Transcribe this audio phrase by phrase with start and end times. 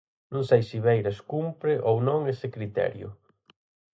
[0.33, 3.09] Non sei se Beiras cumpre ou non ese criterio.